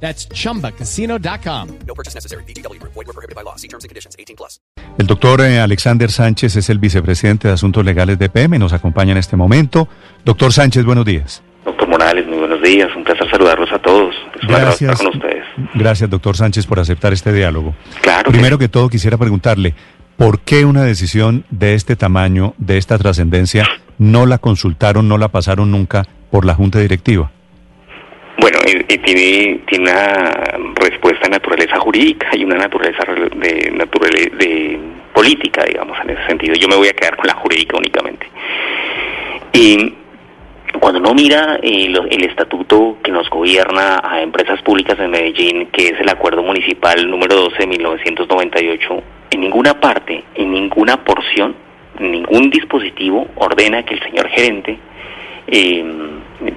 [0.00, 1.68] That's chumbacasino.com.
[1.86, 2.44] No purchase necessary.
[2.44, 2.80] BGW.
[2.82, 3.56] Void were prohibited by law.
[3.56, 4.14] See terms and conditions.
[4.18, 4.60] 18 plus.
[4.98, 9.12] El doctor eh, Alexander Sánchez es el vicepresidente de Asuntos Legales de PM, nos acompaña
[9.12, 9.88] en este momento.
[10.24, 11.42] Doctor Sánchez, buenos días.
[11.66, 12.88] Doctor Morales, muy buenos días.
[12.96, 14.14] Un placer saludarlos a todos.
[14.36, 15.44] Es un agrado estar con ustedes.
[15.74, 17.74] Gracias, doctor Sánchez, por aceptar este diálogo.
[18.00, 18.30] Claro.
[18.30, 19.74] Primero que todo, quisiera preguntarle,
[20.16, 23.68] ¿por qué una decisión de este tamaño, de esta trascendencia,
[23.98, 27.32] no la consultaron, no la pasaron nunca por la Junta Directiva?
[28.38, 30.30] Bueno, y, y tiene, tiene una
[30.74, 33.02] respuesta de naturaleza jurídica y una naturaleza
[33.36, 34.78] de, naturale- de
[35.12, 36.54] política, digamos, en ese sentido.
[36.54, 38.26] Yo me voy a quedar con la jurídica únicamente.
[39.52, 39.94] Y
[40.80, 45.66] cuando uno mira eh, lo- el estatuto que nos gobierna a empresas públicas en Medellín,
[45.72, 51.56] que es el acuerdo municipal número 12 de 1998, en ninguna parte, en ninguna porción,
[51.98, 54.78] en ningún dispositivo ordena que el señor gerente
[55.46, 55.84] eh,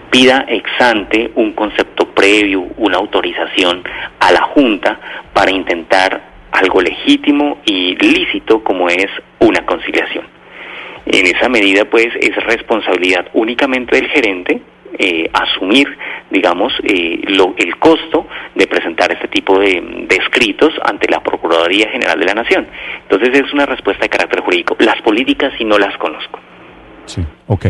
[0.09, 3.84] pida ex ante un concepto previo, una autorización
[4.20, 5.00] a la Junta
[5.34, 9.08] para intentar algo legítimo y lícito como es
[9.40, 10.26] una conciliación.
[11.06, 14.62] En esa medida, pues, es responsabilidad únicamente del gerente
[15.02, 15.88] eh, asumir,
[16.30, 22.20] digamos, eh, lo- el costo de presentar este tipo de, escritos ante la Procuraduría General
[22.20, 22.68] de la Nación.
[23.03, 24.76] Entonces, es una respuesta de carácter jurídico.
[24.80, 26.40] Las políticas sí no las conozco.
[27.06, 27.66] Sí, ok.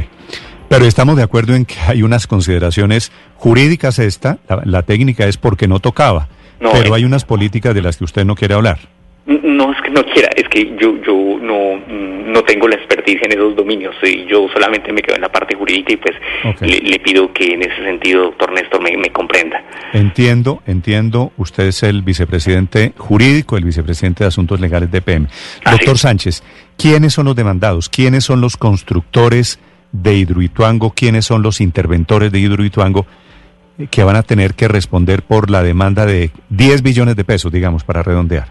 [0.70, 5.38] Pero estamos de acuerdo en que hay unas consideraciones jurídicas esta, la, la técnica es
[5.38, 8.78] porque no tocaba, No, pero hay unas políticas de las que usted no quiere hablar.
[9.26, 11.78] No es que no quiera, es que yo yo no
[12.30, 13.95] no tengo la experticia en esos dominios.
[14.03, 16.16] y Yo solamente me quedo en la parte jurídica y pues
[16.61, 19.64] le, le pido que en ese sentido, doctor Néstor, me, me comprenda.
[19.93, 25.27] Entiendo, entiendo, usted es el vicepresidente jurídico, el vicepresidente de Asuntos Legales de PM.
[25.66, 25.98] Doctor.
[25.98, 26.43] Sánchez,
[26.77, 27.89] ¿quiénes son los demandados?
[27.89, 29.60] ¿Quiénes son los constructores
[29.92, 30.92] de Hidroituango?
[30.92, 33.05] ¿Quiénes son los interventores de Hidroituango
[33.92, 37.83] que van a tener que responder por la demanda de 10 billones de pesos, digamos,
[37.83, 38.48] para redondear?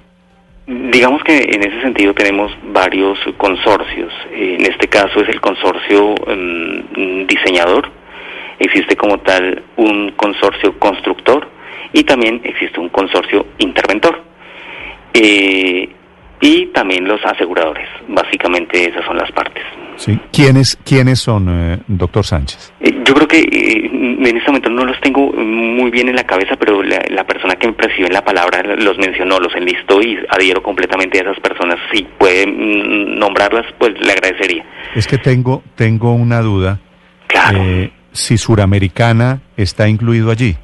[0.66, 4.12] Digamos que en ese sentido tenemos varios consorcios.
[4.32, 7.90] En este caso es el consorcio mm, diseñador,
[8.58, 11.48] existe como tal un consorcio constructor
[11.92, 14.22] y también existe un consorcio interventor.
[15.14, 15.88] Eh,
[16.40, 17.88] y también los aseguradores.
[18.08, 19.64] Básicamente esas son las partes.
[19.98, 20.18] ¿Sí?
[20.32, 22.72] ¿Quiénes, ¿Quiénes son, eh, doctor Sánchez?
[22.80, 26.24] Eh, Yo creo que eh, en este momento no los tengo muy bien en la
[26.24, 30.00] cabeza, pero la, la persona que me recibió en la palabra los mencionó, los enlistó
[30.00, 31.76] y adhiero completamente a esas personas.
[31.92, 34.64] Si puede mm, nombrarlas, pues le agradecería.
[34.94, 36.78] Es que tengo, tengo una duda.
[37.26, 37.60] Claro.
[38.12, 40.56] si Suramericana está incluido allí.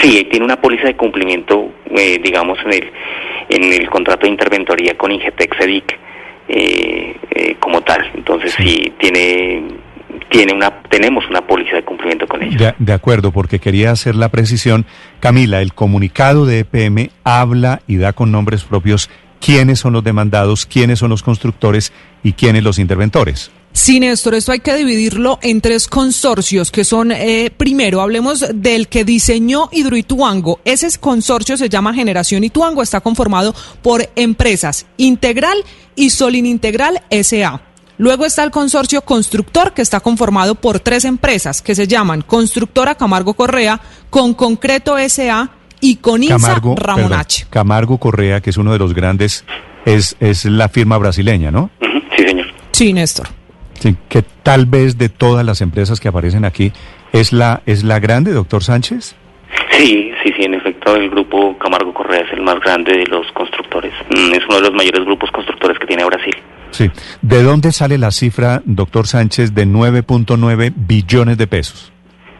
[0.00, 2.92] Sí, tiene una póliza de cumplimiento, eh, digamos, en el,
[3.48, 5.98] en el contrato de interventoría con Ingetex EDIC
[7.58, 7.99] como tal.
[8.50, 9.68] Entonces sí, tiene,
[10.30, 12.58] tiene una, tenemos una póliza de cumplimiento con ellos.
[12.58, 14.86] De, de acuerdo, porque quería hacer la precisión.
[15.20, 19.10] Camila, el comunicado de EPM habla y da con nombres propios
[19.40, 23.50] quiénes son los demandados, quiénes son los constructores y quiénes los interventores.
[23.72, 28.88] Sí, Néstor, esto hay que dividirlo en tres consorcios, que son, eh, primero, hablemos del
[28.88, 30.60] que diseñó Hidroituango.
[30.64, 35.56] Ese consorcio se llama Generación Ituango, está conformado por empresas Integral
[35.94, 37.62] y Solin Integral SA.
[38.00, 42.94] Luego está el consorcio constructor, que está conformado por tres empresas, que se llaman Constructora
[42.94, 43.78] Camargo Correa,
[44.08, 45.50] Con Concreto SA
[45.82, 47.46] y Coninsa Camargo, Ramón perdón, H.
[47.50, 49.44] Camargo Correa, que es uno de los grandes,
[49.84, 51.68] es, es la firma brasileña, ¿no?
[52.16, 52.46] Sí, señor.
[52.72, 53.28] Sí, Néstor.
[53.78, 56.72] Sí, que tal vez de todas las empresas que aparecen aquí,
[57.12, 59.14] ¿es la, es la grande, doctor Sánchez?
[59.72, 63.30] Sí, sí, sí, en efecto, el grupo Camargo Correa es el más grande de los
[63.32, 63.92] constructores.
[64.08, 66.34] Mm, Es uno de los mayores grupos constructores que tiene Brasil.
[66.70, 66.90] Sí.
[67.22, 71.92] ¿De dónde sale la cifra, doctor Sánchez, de 9.9 billones de pesos?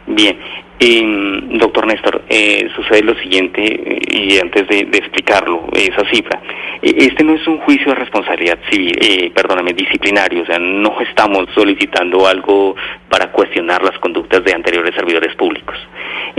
[0.07, 0.37] Bien,
[0.79, 6.41] eh, doctor Néstor, eh, sucede lo siguiente, eh, y antes de, explicarlo, esa cifra,
[6.81, 10.99] eh, este no es un juicio de responsabilidad civil, eh, perdóname, disciplinario, o sea, no
[11.01, 12.75] estamos solicitando algo
[13.09, 14.70] para cuestionar las conductas de anteriores.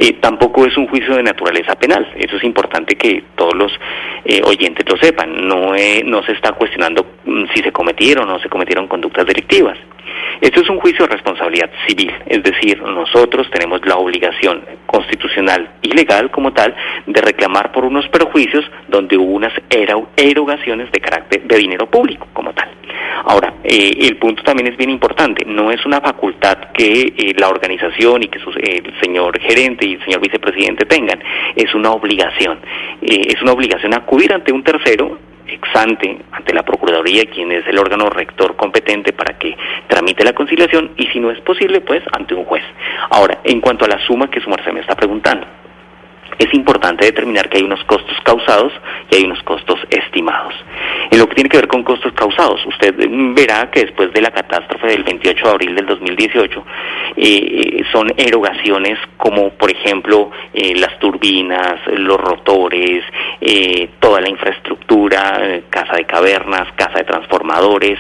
[0.05, 3.71] Eh, tampoco es un juicio de naturaleza penal, eso es importante que todos los
[4.25, 8.33] eh, oyentes lo sepan, no, eh, no se está cuestionando mm, si se cometieron o
[8.33, 9.79] no se cometieron conductas delictivas.
[10.43, 15.93] Esto es un juicio de responsabilidad civil, es decir, nosotros tenemos la obligación constitucional y
[15.93, 16.75] legal como tal
[17.07, 19.53] de reclamar por unos perjuicios donde hubo unas
[20.17, 22.69] erogaciones de carácter de dinero público como tal.
[23.25, 27.49] Ahora, eh, el punto también es bien importante, no es una facultad que eh, la
[27.49, 31.23] organización y que el señor gerente y el señor vicepresidente tengan,
[31.55, 32.59] es una obligación,
[33.01, 37.79] eh, es una obligación acudir ante un tercero exante ante la Procuraduría, quien es el
[37.79, 39.57] órgano rector competente para que
[39.89, 42.63] tramite la conciliación, y si no es posible, pues ante un juez.
[43.11, 45.47] Ahora, en cuanto a la suma que su merced me está preguntando,
[46.39, 48.73] es importante determinar que hay unos costos causados
[49.11, 50.55] y hay unos costos estimados.
[51.11, 52.95] En lo que tiene que ver con costos causados, usted
[53.35, 56.65] verá que después de la catástrofe del 28 de abril del 2018,
[57.17, 63.05] eh, son erogaciones como, por ejemplo, eh, las turbinas, los rotores,
[63.41, 67.99] eh, toda la infraestructura, casa de cavernas, casa de transformadores,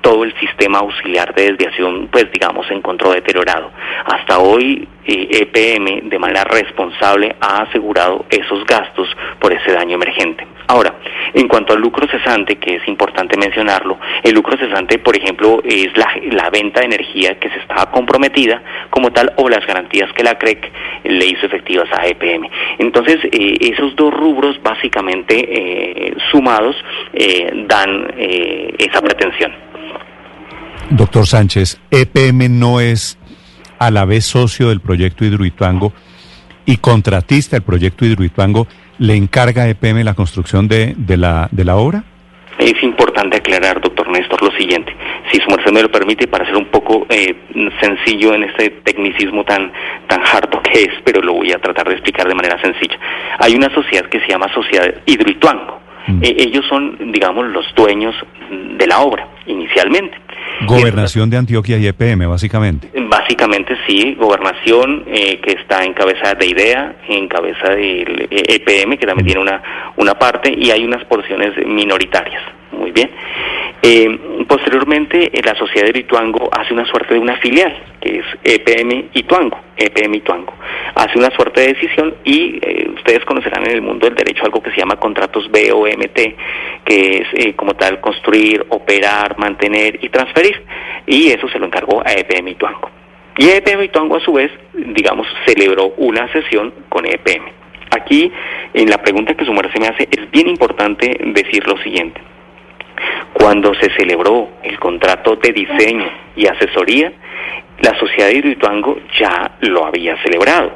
[0.00, 3.70] todo el sistema auxiliar de desviación, pues digamos, se encontró deteriorado.
[4.04, 9.08] Hasta hoy, EPM, e de manera responsable, ha asegurado esos gastos
[9.38, 10.46] por ese daño emergente.
[10.66, 10.94] Ahora,
[11.34, 15.88] en cuanto al lucro cesante, que es importante mencionarlo, el lucro cesante, por ejemplo, es
[15.96, 20.38] la, venta de energía que se estaba comprometida como tal o las garantías que la
[20.38, 20.70] CREC
[21.04, 22.48] le hizo efectivas a EPM.
[22.78, 26.76] Entonces, eh, esos dos rubros básicamente eh, sumados
[27.12, 28.12] eh, dan
[28.78, 29.52] esa pretensión.
[30.90, 33.18] Doctor Sánchez, EPM no es
[33.78, 35.92] a la vez socio del proyecto Hidroituango
[36.66, 38.66] y contratista del proyecto Hidroituango,
[38.98, 42.04] ¿le encarga a EPM la construcción de, de, la, de la obra?
[42.58, 44.94] Es importante aclarar, doctor Néstor, lo siguiente.
[45.32, 47.34] Si su merced me lo permite, para ser un poco eh,
[47.80, 49.72] sencillo en este tecnicismo tan,
[50.06, 52.98] tan harto que es, pero lo voy a tratar de explicar de manera sencilla.
[53.38, 55.80] Hay una sociedad que se llama Sociedad Hidroituango.
[56.06, 56.22] Mm.
[56.22, 58.14] Eh, ellos son, digamos, los dueños
[58.50, 60.18] de la obra, inicialmente.
[60.66, 62.90] Gobernación de Antioquia y EPM, básicamente.
[63.08, 69.06] Básicamente sí, gobernación eh, que está en cabeza de IDEA, en cabeza del EPM, que
[69.06, 69.62] también tiene una,
[69.96, 72.42] una parte, y hay unas porciones minoritarias.
[72.72, 73.10] Muy bien.
[73.82, 78.24] Eh, posteriormente, eh, la sociedad de Ituango hace una suerte de una filial, que es
[78.44, 80.52] EPM Ituango, EPM Ituango.
[80.94, 84.62] Hace una suerte de decisión y eh, ustedes conocerán en el mundo del derecho algo
[84.62, 86.18] que se llama contratos BOMT,
[86.84, 90.62] que es como tal construir, operar, mantener y transferir.
[91.06, 92.90] Y eso se lo encargó a EPM Ituango.
[93.38, 97.50] Y EPM Ituango a su vez, digamos, celebró una sesión con EPM.
[97.92, 98.30] Aquí,
[98.74, 102.20] en la pregunta que su merced me hace, es bien importante decir lo siguiente.
[103.32, 106.06] Cuando se celebró el contrato de diseño
[106.36, 107.12] y asesoría,
[107.80, 110.72] la sociedad de Hidroituango ya lo había celebrado.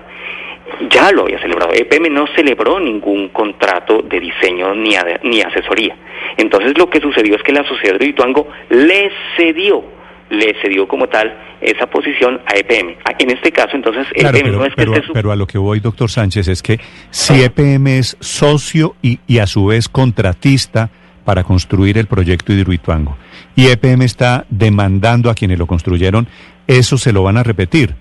[0.90, 1.72] Ya lo había celebrado.
[1.74, 5.94] EPM no celebró ningún contrato de diseño ni, ni asesoría.
[6.36, 9.84] Entonces lo que sucedió es que la sociedad de Hidroituango le cedió
[10.30, 12.96] le cedió como tal esa posición a EPM.
[13.18, 16.10] En este caso, entonces, EPM no es que pero, pero a lo que voy, doctor
[16.10, 16.80] Sánchez, es que
[17.10, 20.90] si EPM es socio y, y a su vez contratista
[21.24, 23.16] para construir el proyecto Hidroituango.
[23.56, 26.28] Y EPM está demandando a quienes lo construyeron,
[26.66, 27.94] eso se lo van a repetir.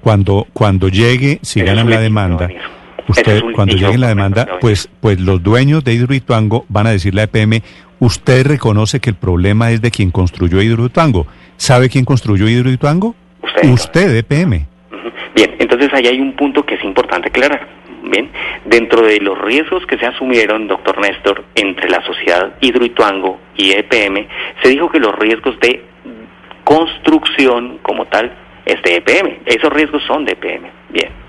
[0.00, 2.48] Cuando, cuando llegue, si ganan la demanda,
[3.08, 7.24] usted, cuando llegue la demanda, pues, pues los dueños de Hidroituango van a decirle a
[7.24, 7.62] EPM,
[8.00, 11.26] usted reconoce que el problema es de quien construyó Hidroituango.
[11.56, 13.14] ¿Sabe quién construyó Hidroituango?
[13.42, 14.66] Usted, usted EPM.
[15.34, 17.66] Bien, entonces ahí hay un punto que es importante aclarar.
[18.06, 18.30] Bien,
[18.64, 24.28] dentro de los riesgos que se asumieron, doctor Néstor, entre la sociedad Hidroituango y EPM,
[24.62, 25.82] se dijo que los riesgos de
[26.64, 28.32] construcción como tal
[28.66, 29.40] es de EPM.
[29.46, 30.70] Esos riesgos son de EPM.
[30.90, 31.24] Bien.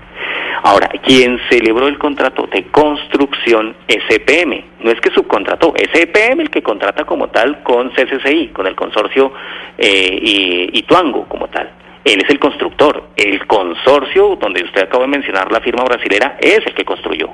[0.62, 4.64] Ahora, quien celebró el contrato de construcción es EPM.
[4.80, 8.74] No es que subcontrató, es EPM el que contrata como tal con CCCI, con el
[8.74, 9.32] consorcio
[9.78, 11.70] eh, Ituango como tal.
[12.06, 13.08] Él es el constructor.
[13.16, 17.30] El consorcio, donde usted acaba de mencionar la firma brasilera, es el que construyó.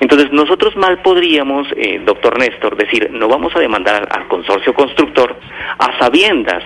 [0.00, 5.36] Entonces, nosotros mal podríamos, eh, doctor Néstor, decir, no vamos a demandar al consorcio constructor
[5.78, 6.64] a sabiendas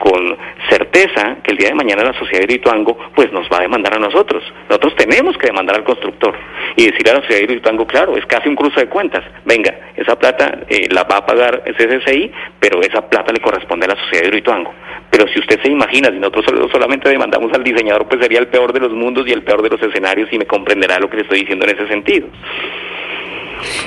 [0.00, 0.36] con
[0.70, 3.94] certeza que el día de mañana la sociedad de Ituango pues nos va a demandar
[3.94, 4.42] a nosotros.
[4.68, 6.34] Nosotros tenemos que demandar al constructor
[6.74, 9.22] y decirle a la sociedad de Ituango, claro, es casi un cruce de cuentas.
[9.44, 13.88] Venga, esa plata eh, la va a pagar CCCI, pero esa plata le corresponde a
[13.88, 14.72] la sociedad de Ituango.
[15.10, 18.72] Pero si usted se imagina, si nosotros solamente demandamos al diseñador, pues sería el peor
[18.72, 21.22] de los mundos y el peor de los escenarios y me comprenderá lo que le
[21.22, 22.28] estoy diciendo en ese sentido.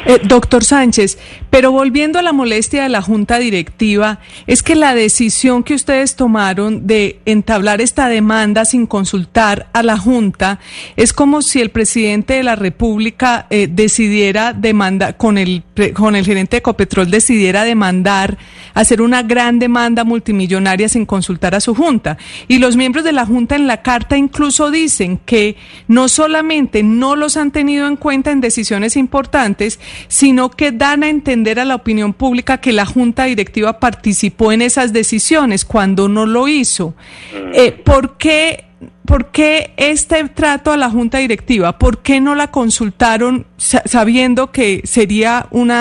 [0.06, 1.18] Eh, doctor Sánchez,
[1.54, 4.18] pero volviendo a la molestia de la Junta Directiva,
[4.48, 10.00] es que la decisión que ustedes tomaron de entablar esta demanda sin consultar a la
[10.00, 10.60] Junta
[10.96, 15.62] es como si el presidente de la República eh, decidiera demandar, con el,
[15.94, 18.40] con el gerente de Ecopetrol decidiera demandar,
[18.74, 22.18] hacer una gran demanda multimillonaria sin consultar a su Junta.
[22.48, 25.56] Y los miembros de la Junta en la carta incluso dicen que
[25.88, 31.10] no solamente no los han tenido en cuenta en decisiones importantes, sino que dan a
[31.10, 36.26] entender a la opinión pública que la Junta Directiva participó en esas decisiones cuando no
[36.26, 36.96] lo hizo.
[37.34, 37.52] Mm.
[37.54, 38.66] Eh, ¿Por qué?
[39.06, 41.78] ¿Por qué este trato a la Junta Directiva?
[41.78, 45.72] ¿Por qué no la consultaron sabiendo que sería un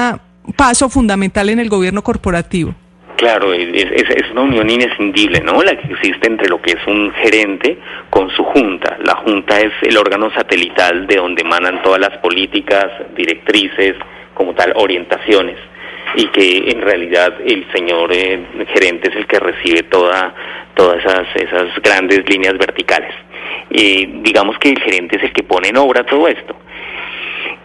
[0.57, 2.75] paso fundamental en el gobierno corporativo?
[3.23, 5.63] Claro, es, es, una unión inescindible, ¿no?
[5.63, 7.79] La que existe entre lo que es un gerente
[8.11, 8.99] con su junta.
[9.05, 13.95] La junta es el órgano satelital de donde emanan todas las políticas, directrices,
[14.43, 15.57] como tal, orientaciones.
[16.17, 18.45] Y que en realidad el señor eh,
[18.75, 20.35] gerente es el que recibe toda,
[20.75, 23.15] todas esas, esas grandes líneas verticales.
[23.71, 26.57] Y digamos que el gerente es el que pone en obra todo esto.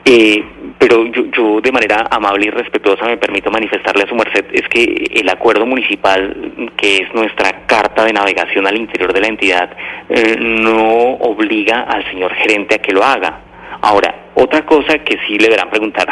[0.06, 0.42] Eh,
[0.78, 4.66] pero yo, yo, de manera amable y respetuosa me permito manifestarle a su merced es
[4.70, 4.84] que
[5.16, 9.70] el acuerdo municipal, que es nuestra carta de navegación al interior de la entidad,
[10.08, 13.47] eh, no obliga al señor gerente a que lo haga.
[13.82, 16.08] Ahora, otra cosa que sí le deberán preguntar,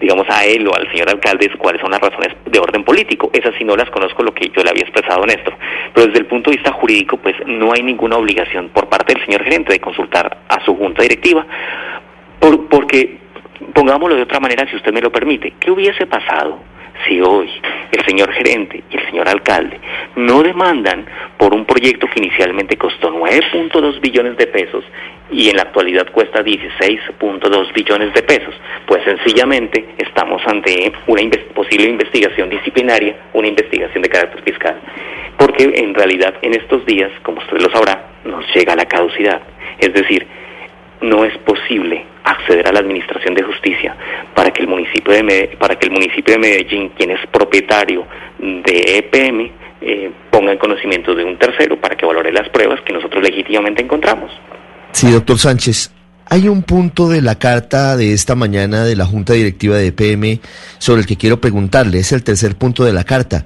[0.00, 3.30] digamos, a él o al señor alcalde es cuáles son las razones de orden político.
[3.32, 5.54] Esas sí no las conozco, lo que yo le había expresado, Néstor.
[5.94, 9.24] Pero desde el punto de vista jurídico, pues no hay ninguna obligación por parte del
[9.24, 11.44] señor gerente de consultar a su junta directiva,
[12.38, 13.18] por, porque
[13.74, 16.58] pongámoslo de otra manera, si usted me lo permite, ¿qué hubiese pasado
[17.06, 17.50] si hoy
[17.92, 19.78] el señor gerente y el señor alcalde
[20.16, 24.84] no demandan por un proyecto que inicialmente costó 9.2 billones de pesos
[25.30, 28.54] y en la actualidad cuesta 16.2 billones de pesos?
[28.86, 31.22] Pues sencillamente estamos ante una
[31.54, 34.80] posible investigación disciplinaria, una investigación de carácter fiscal,
[35.36, 39.40] porque en realidad en estos días, como usted lo sabrá, nos llega la caducidad.
[39.78, 40.26] Es decir,
[41.00, 43.96] no es posible acceder a la administración de justicia
[44.34, 48.04] para que el municipio de para que el municipio de Medellín, quien es propietario
[48.38, 49.50] de EPM,
[49.80, 53.82] eh, ponga en conocimiento de un tercero para que valore las pruebas que nosotros legítimamente
[53.82, 54.30] encontramos.
[54.92, 55.92] Sí, doctor Sánchez.
[56.28, 60.40] Hay un punto de la carta de esta mañana de la Junta Directiva de EPM
[60.78, 62.00] sobre el que quiero preguntarle.
[62.00, 63.44] Es el tercer punto de la carta.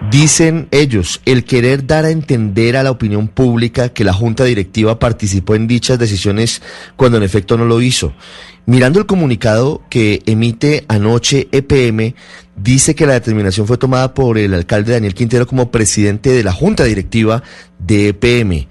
[0.00, 4.98] Dicen ellos, el querer dar a entender a la opinión pública que la Junta Directiva
[4.98, 6.62] participó en dichas decisiones
[6.96, 8.12] cuando en efecto no lo hizo.
[8.66, 12.14] Mirando el comunicado que emite anoche EPM,
[12.56, 16.52] dice que la determinación fue tomada por el alcalde Daniel Quintero como presidente de la
[16.52, 17.42] Junta Directiva
[17.78, 18.66] de EPM.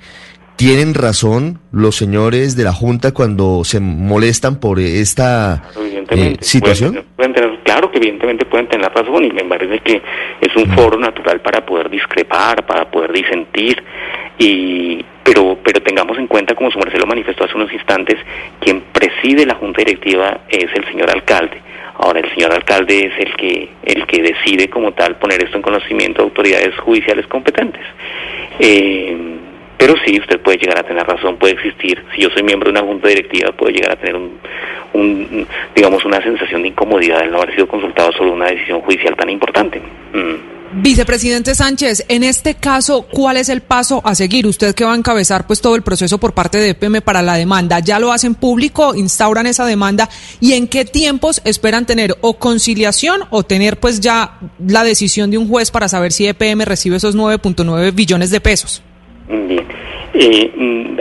[0.58, 5.64] ¿Tienen razón los señores de la Junta cuando se molestan por esta
[6.12, 7.04] eh, situación?
[7.98, 10.02] Evidentemente pueden tener razón y me parece que
[10.42, 13.84] es un foro natural para poder discrepar, para poder disentir,
[14.38, 18.18] y, pero, pero tengamos en cuenta, como su merced lo manifestó hace unos instantes,
[18.60, 21.62] quien preside la Junta Directiva es el señor alcalde.
[21.98, 25.64] Ahora el señor alcalde es el que el que decide como tal poner esto en
[25.64, 27.84] conocimiento de autoridades judiciales competentes.
[28.60, 29.16] Eh,
[29.78, 32.04] pero sí, usted puede llegar a tener razón, puede existir.
[32.16, 36.22] Si yo soy miembro de una junta directiva, puede llegar a tener un, digamos, una
[36.22, 39.82] sensación de incomodidad al no haber sido consultado sobre una decisión judicial tan importante.
[40.14, 40.56] Mm.
[40.78, 44.46] Vicepresidente Sánchez, en este caso, ¿cuál es el paso a seguir?
[44.46, 47.36] Usted que va a encabezar pues todo el proceso por parte de EPM para la
[47.36, 50.10] demanda, ¿ya lo hacen público, instauran esa demanda
[50.42, 55.38] y en qué tiempos esperan tener o conciliación o tener pues ya la decisión de
[55.38, 58.82] un juez para saber si EPM recibe esos 9.9 billones de pesos?
[59.28, 59.66] Bien.
[60.14, 60.98] Eh, mm,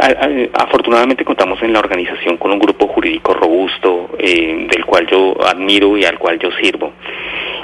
[0.55, 5.97] afortunadamente contamos en la organización con un grupo jurídico robusto eh, del cual yo admiro
[5.97, 6.93] y al cual yo sirvo.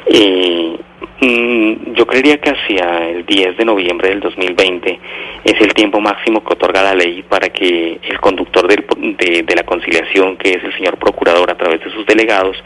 [0.07, 0.77] Eh,
[1.21, 5.01] yo creería que hacia el 10 de noviembre del 2020
[5.45, 8.87] es el tiempo máximo que otorga la ley para que el conductor del,
[9.19, 12.57] de, de, la conciliación, que es el señor procurador a través de sus delegados,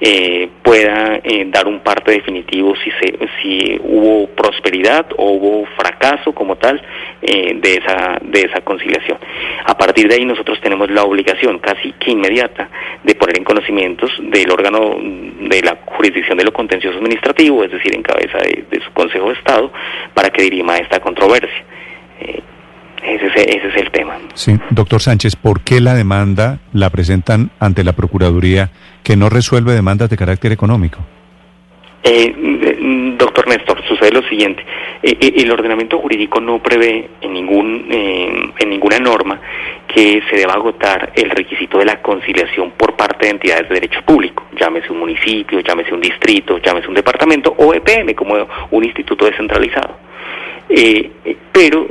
[0.00, 6.32] eh, pueda eh, dar un parte definitivo si, se, si hubo prosperidad o hubo fracaso
[6.32, 6.80] como tal
[7.20, 9.18] eh, de, esa, de esa conciliación.
[9.64, 12.68] A partir de ahí nosotros tenemos la obligación casi que inmediata
[13.02, 17.94] de poner en conocimientos del órgano de la jurisdicción de lo contencioso administrativo, es decir,
[17.94, 19.72] en cabeza de, de su Consejo de Estado,
[20.14, 21.64] para que dirima esta controversia.
[22.20, 22.40] Eh,
[23.02, 24.18] ese, ese, es el tema.
[24.34, 28.70] Sí, doctor Sánchez, ¿por qué la demanda la presentan ante la Procuraduría
[29.02, 31.00] que no resuelve demandas de carácter económico?
[32.02, 34.64] Eh, doctor Néstor, sucede lo siguiente.
[35.06, 39.38] Eh, eh, el ordenamiento jurídico no prevé en, ningún, en ninguna norma
[39.86, 44.00] que se deba agotar el requisito de la conciliación por parte de entidades de derecho
[44.02, 49.26] público, llámese un municipio, llámese un distrito, llámese un departamento o EPM como un instituto
[49.26, 49.98] descentralizado.
[50.70, 51.10] Eh,
[51.52, 51.86] pero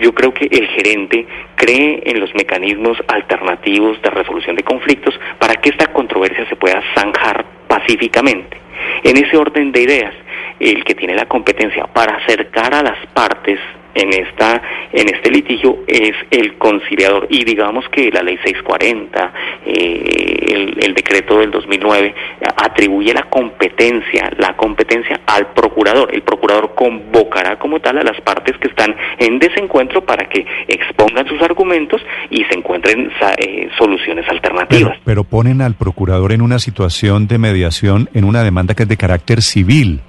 [0.00, 5.54] yo creo que el gerente cree en los mecanismos alternativos de resolución de conflictos para
[5.54, 8.60] que esta controversia se pueda zanjar pacíficamente.
[9.04, 10.14] En ese orden de ideas,
[10.60, 13.58] el que tiene la competencia para acercar a las partes
[13.96, 17.26] en esta en este litigio es el conciliador.
[17.30, 19.32] Y digamos que la ley 640
[19.64, 22.14] eh, el, el, decreto del 2009
[22.56, 26.14] atribuye la competencia la competencia al procurador.
[26.14, 31.26] El procurador convocará como tal a las partes que están en desencuentro para que expongan
[31.26, 34.98] sus argumentos y se encuentren eh, soluciones alternativas.
[35.04, 38.96] Pero, ponen al procurador en una situación de mediación en una demanda que es de
[38.96, 40.00] carácter civil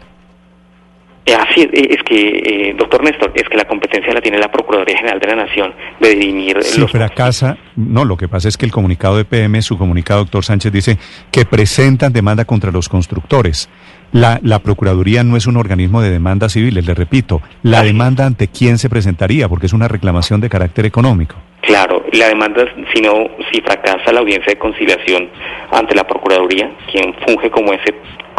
[1.34, 4.52] así es, eh, es que, eh, doctor Néstor, es que la competencia la tiene la
[4.52, 6.92] Procuraduría General de la Nación de dirimir si los...
[6.92, 10.72] fracasa, no, lo que pasa es que el comunicado de PM, su comunicado, doctor Sánchez,
[10.72, 10.98] dice
[11.32, 13.70] que presentan demanda contra los constructores.
[14.14, 17.42] La, la Procuraduría no es un organismo de demanda civiles, le repito.
[17.62, 17.88] ¿La así.
[17.88, 19.50] demanda ante quién se presentaría?
[19.50, 21.36] Porque es una reclamación de carácter económico.
[21.62, 23.12] Claro, la demanda, si no,
[23.52, 25.30] si fracasa la audiencia de conciliación
[25.72, 27.94] ante la Procuraduría, quien funge como ese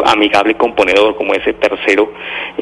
[0.05, 2.11] amigable componedor, como ese tercero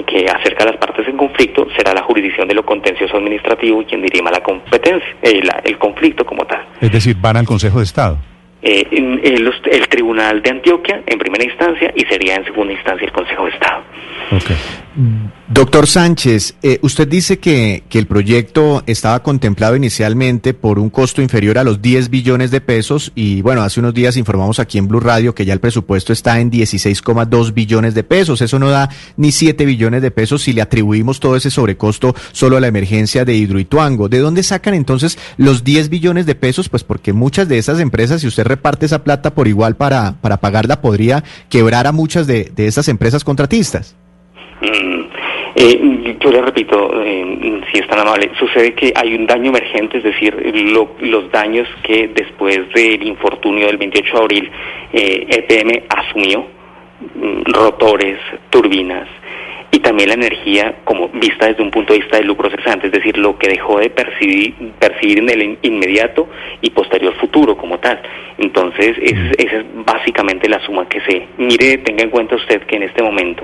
[0.06, 4.02] que acerca a las partes en conflicto, será la jurisdicción de lo contencioso administrativo quien
[4.02, 6.66] dirima la competencia, eh, la, el conflicto como tal.
[6.82, 8.18] Es decir, van al Consejo de Estado.
[8.62, 13.12] Eh, el, el, Tribunal de Antioquia en primera instancia y sería en segunda instancia el
[13.12, 13.84] Consejo de Estado.
[14.32, 14.56] Okay.
[15.50, 21.22] Doctor Sánchez, eh, usted dice que, que, el proyecto estaba contemplado inicialmente por un costo
[21.22, 24.90] inferior a los 10 billones de pesos y bueno, hace unos días informamos aquí en
[24.90, 28.42] Blue Radio que ya el presupuesto está en 16,2 billones de pesos.
[28.42, 32.58] Eso no da ni 7 billones de pesos si le atribuimos todo ese sobrecosto solo
[32.58, 34.10] a la emergencia de Hidroituango.
[34.10, 36.68] ¿De dónde sacan entonces los 10 billones de pesos?
[36.68, 40.42] Pues porque muchas de esas empresas, si usted reparte esa plata por igual para, para
[40.42, 43.96] pagarla, podría quebrar a muchas de, de esas empresas contratistas.
[45.60, 49.98] Eh, yo le repito, eh, si es tan amable, sucede que hay un daño emergente,
[49.98, 50.36] es decir,
[50.72, 54.52] lo, los daños que después del infortunio del 28 de abril
[54.94, 56.46] eh, EPM asumió,
[57.16, 58.20] mm, rotores,
[58.52, 59.08] turbinas,
[59.78, 62.92] y también la energía como vista desde un punto de vista de lucro cesante, es
[62.92, 66.28] decir, lo que dejó de percibir, percibir en el inmediato
[66.62, 68.02] y posterior futuro como tal.
[68.40, 72.78] Entonces, es, esa es básicamente la suma que se mire, tenga en cuenta usted que
[72.78, 73.44] en este momento,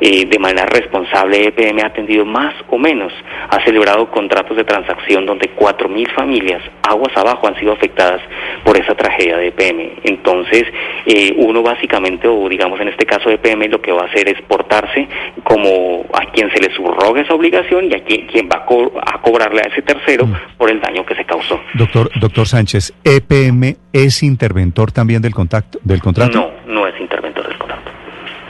[0.00, 3.12] eh, de manera responsable, EPM ha atendido más o menos,
[3.48, 8.20] ha celebrado contratos de transacción donde 4.000 familias, aguas abajo, han sido afectadas
[8.64, 9.90] por esa tragedia de EPM.
[10.04, 10.64] Entonces,
[11.06, 14.40] eh, uno básicamente, o digamos en este caso EPM, lo que va a hacer es
[14.42, 15.08] portarse
[15.42, 15.63] como
[16.12, 19.20] a quien se le subroga esa obligación y a quien, quien va a, co a,
[19.20, 20.34] cobrarle a ese tercero mm.
[20.58, 21.60] por el daño que se causó.
[21.74, 26.38] Doctor, doctor Sánchez, ¿EPM es interventor también del, contacto, del contrato?
[26.66, 27.90] No, no es interventor del contrato.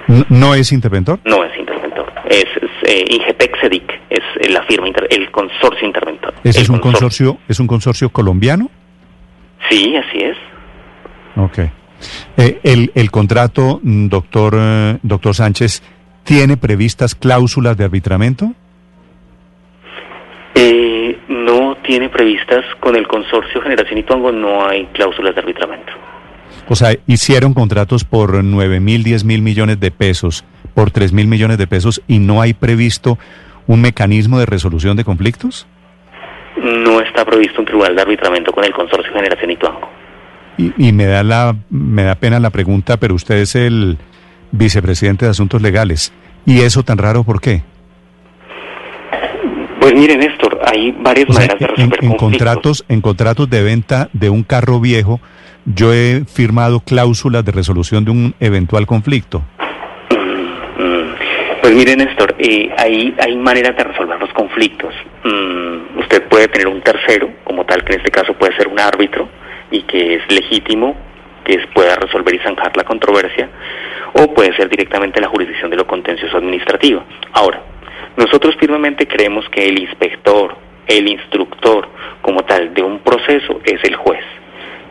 [0.08, 1.18] ¿No, no es interventor?
[1.24, 2.12] No es interventor.
[2.28, 3.04] Es, es eh,
[4.40, 6.34] es la firma, inter el consorcio interventor.
[6.44, 7.26] ¿Ese es un consorcio.
[7.26, 8.70] consorcio, es un consorcio colombiano?
[9.68, 10.36] Sí, así es.
[11.36, 11.58] Ok.
[12.36, 15.82] Eh, el, el contrato, doctor, eh, doctor Sánchez,
[16.24, 18.52] ¿Tiene previstas cláusulas de arbitramiento?
[20.54, 25.92] Eh, no tiene previstas con el consorcio Generación Ituango, no hay cláusulas de arbitramiento.
[26.68, 31.26] O sea, hicieron contratos por 9 mil, 10 mil millones de pesos, por 3 mil
[31.26, 33.18] millones de pesos y no hay previsto
[33.66, 35.66] un mecanismo de resolución de conflictos?
[36.56, 39.88] No está previsto un tribunal de arbitramiento con el consorcio Generación Ituango.
[40.56, 43.98] Y, y me da la me da pena la pregunta, pero usted es el
[44.56, 46.12] vicepresidente de Asuntos Legales.
[46.46, 47.62] ¿Y eso tan raro por qué?
[49.80, 53.50] Pues mire, Néstor, hay varias o sea, maneras de resolver en, en contratos, en contratos
[53.50, 55.20] de venta de un carro viejo,
[55.66, 59.42] yo he firmado cláusulas de resolución de un eventual conflicto.
[61.64, 64.94] Pues mire, Néstor, eh, hay, hay maneras de resolver los conflictos.
[65.24, 68.78] Mm, usted puede tener un tercero, como tal, que en este caso puede ser un
[68.78, 69.30] árbitro,
[69.70, 70.94] y que es legítimo,
[71.42, 73.48] que pueda resolver y zanjar la controversia,
[74.14, 77.04] o puede ser directamente la jurisdicción de lo contencioso administrativo.
[77.32, 77.62] Ahora,
[78.16, 81.88] nosotros firmemente creemos que el inspector, el instructor
[82.22, 84.24] como tal de un proceso es el juez.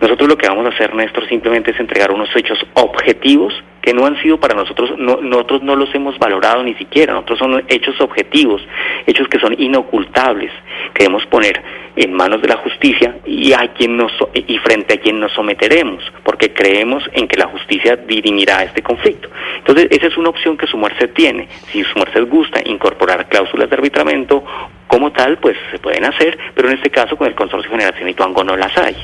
[0.01, 4.05] Nosotros lo que vamos a hacer, Néstor, simplemente es entregar unos hechos objetivos que no
[4.05, 7.99] han sido para nosotros, no, nosotros no los hemos valorado ni siquiera, nosotros son hechos
[7.99, 8.65] objetivos,
[9.05, 10.51] hechos que son inocultables.
[10.93, 11.61] Queremos poner
[11.97, 16.01] en manos de la justicia y a quien nos y frente a quien nos someteremos,
[16.23, 19.27] porque creemos en que la justicia dirimirá este conflicto.
[19.57, 21.49] Entonces, esa es una opción que su merced tiene.
[21.67, 24.45] Si su merced gusta incorporar cláusulas de arbitramiento
[24.87, 28.15] como tal, pues se pueden hacer, pero en este caso con el Consorcio de Generación
[28.45, 28.95] no las hay.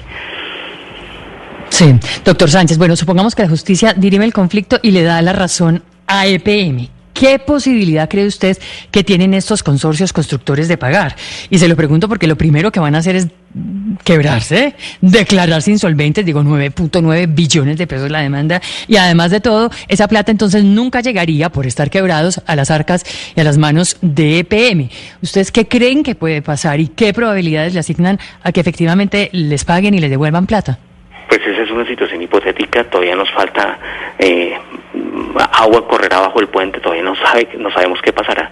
[1.69, 5.33] Sí, doctor Sánchez, bueno, supongamos que la justicia dirime el conflicto y le da la
[5.33, 6.89] razón a EPM.
[7.19, 8.57] ¿Qué posibilidad cree usted
[8.91, 11.17] que tienen estos consorcios constructores de pagar?
[11.49, 13.27] Y se lo pregunto porque lo primero que van a hacer es
[14.05, 20.07] quebrarse, declararse insolventes, digo 9.9 billones de pesos la demanda, y además de todo, esa
[20.07, 23.03] plata entonces nunca llegaría por estar quebrados a las arcas
[23.35, 24.89] y a las manos de EPM.
[25.21, 29.65] ¿Ustedes qué creen que puede pasar y qué probabilidades le asignan a que efectivamente les
[29.65, 30.79] paguen y les devuelvan plata?
[31.29, 33.77] Pues esa es una situación hipotética, todavía nos falta
[34.17, 34.57] eh,
[35.51, 38.51] agua correrá bajo el puente, todavía no, sabe, no sabemos qué pasará,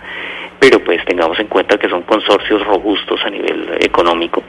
[0.60, 4.44] pero pues tengamos en cuenta que son consorcios robustos a nivel económico.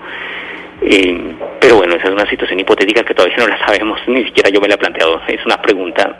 [0.82, 4.50] Eh, pero bueno, esa es una situación hipotética que todavía no la sabemos, ni siquiera
[4.50, 6.18] yo me la he planteado, es una pregunta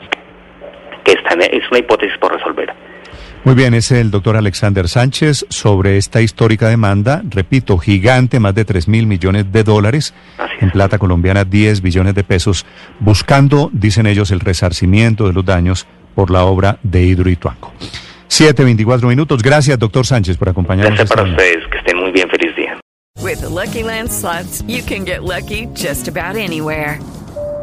[1.03, 2.73] que está es una hipótesis por resolver.
[3.45, 8.65] Muy bien, es el doctor Alexander Sánchez sobre esta histórica demanda, repito, gigante, más de
[8.65, 10.13] 3 mil millones de dólares,
[10.59, 12.65] en plata colombiana 10 billones de pesos,
[12.99, 17.71] buscando, dicen ellos, el resarcimiento de los daños por la obra de Hidroituango.
[18.27, 19.41] 7, 24 minutos.
[19.41, 20.97] Gracias, doctor Sánchez, por acompañarnos.
[20.97, 22.79] Gracias para ustedes, que estén muy bien, feliz día.
[23.21, 26.99] With the Lucky Land slots, you can get lucky just about anywhere.